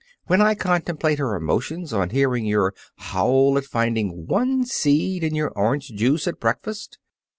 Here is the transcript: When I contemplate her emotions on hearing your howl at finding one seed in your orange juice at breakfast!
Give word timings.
When 0.25 0.41
I 0.41 0.55
contemplate 0.55 1.19
her 1.19 1.35
emotions 1.35 1.93
on 1.93 2.09
hearing 2.09 2.43
your 2.43 2.73
howl 2.95 3.55
at 3.59 3.65
finding 3.65 4.25
one 4.25 4.65
seed 4.65 5.23
in 5.23 5.35
your 5.35 5.49
orange 5.55 5.89
juice 5.89 6.27
at 6.27 6.39
breakfast! 6.39 6.97